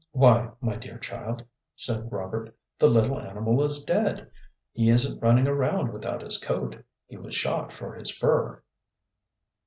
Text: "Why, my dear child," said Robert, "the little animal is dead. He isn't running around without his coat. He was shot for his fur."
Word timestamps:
"Why, 0.13 0.49
my 0.61 0.77
dear 0.77 0.97
child," 0.97 1.45
said 1.75 2.11
Robert, 2.11 2.57
"the 2.79 2.87
little 2.87 3.19
animal 3.19 3.61
is 3.63 3.83
dead. 3.83 4.31
He 4.73 4.89
isn't 4.89 5.19
running 5.21 5.47
around 5.47 5.93
without 5.93 6.23
his 6.23 6.39
coat. 6.43 6.83
He 7.05 7.17
was 7.17 7.35
shot 7.35 7.71
for 7.71 7.93
his 7.93 8.09
fur." 8.09 8.63